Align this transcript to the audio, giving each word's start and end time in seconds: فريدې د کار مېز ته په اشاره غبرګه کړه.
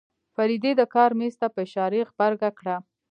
فريدې 0.35 0.71
د 0.79 0.81
کار 0.95 1.11
مېز 1.19 1.33
ته 1.41 1.47
په 1.53 1.59
اشاره 1.65 1.99
غبرګه 2.09 2.49
کړه. 2.59 2.75